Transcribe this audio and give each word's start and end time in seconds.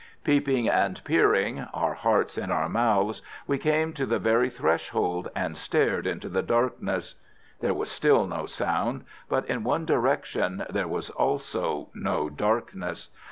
Peeping 0.23 0.67
and 0.67 0.99
peering, 1.03 1.59
our 1.75 1.93
hearts 1.93 2.35
in 2.35 2.49
our 2.49 2.67
mouths, 2.67 3.21
we 3.45 3.59
came 3.59 3.93
to 3.93 4.07
the 4.07 4.17
very 4.17 4.49
threshold, 4.49 5.29
and 5.35 5.55
stared 5.55 6.07
into 6.07 6.27
the 6.27 6.41
darkness. 6.41 7.13
There 7.59 7.75
was 7.75 7.91
still 7.91 8.25
no 8.25 8.47
sound, 8.47 9.03
but 9.29 9.45
in 9.45 9.63
one 9.63 9.85
direction 9.85 10.65
there 10.71 10.87
was 10.87 11.11
also 11.11 11.89
no 11.93 12.31
darkness. 12.31 13.09